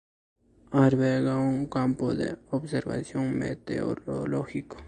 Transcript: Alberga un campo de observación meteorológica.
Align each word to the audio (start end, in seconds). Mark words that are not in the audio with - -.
Alberga 0.71 1.35
un 1.37 1.67
campo 1.67 2.15
de 2.15 2.35
observación 2.49 3.37
meteorológica. 3.37 4.77